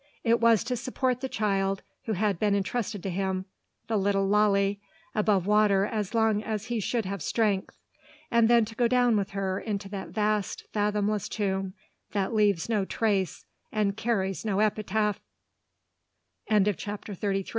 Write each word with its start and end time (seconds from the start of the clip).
It 0.23 0.39
was 0.39 0.63
to 0.63 0.75
support 0.75 1.21
the 1.21 1.29
child 1.29 1.83
who 2.05 2.13
had 2.13 2.39
been 2.39 2.55
intrusted 2.55 3.03
to 3.03 3.11
him 3.11 3.45
the 3.87 3.97
Lilly 3.97 4.15
Lalee 4.25 4.79
above 5.13 5.45
water 5.45 5.85
as 5.85 6.15
long 6.15 6.41
as 6.41 6.65
he 6.65 6.79
should 6.79 7.05
have 7.05 7.21
strength; 7.21 7.77
and 8.31 8.49
then 8.49 8.65
to 8.65 8.73
go 8.73 8.87
down 8.87 9.09
along 9.09 9.17
with 9.17 9.29
her 9.33 9.59
into 9.59 9.87
that 9.89 10.09
vast, 10.09 10.63
fathomless 10.73 11.29
tomb, 11.29 11.75
that 12.13 12.33
leaves 12.33 12.67
no 12.67 12.83
trace 12.83 13.45
and 13.71 13.95
carries 13.95 14.43
no 14.43 14.59
epitaph! 14.59 15.19
CHAPTER 16.49 17.13
THIRTY 17.13 17.43
FOUR. 17.43 17.49